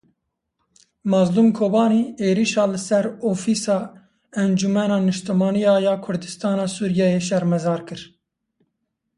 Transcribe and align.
Mezlûm 1.11 1.49
Kobanî 1.59 2.01
êrişa 2.27 2.65
li 2.71 2.79
ser 2.87 3.05
ofîsa 3.31 3.77
Encumena 4.43 4.97
Niştimanî 5.07 5.61
ya 5.85 5.95
Kurdistana 6.05 6.65
Sûriyeyê 6.75 7.21
şermezar 7.29 7.81
kir. 7.87 8.01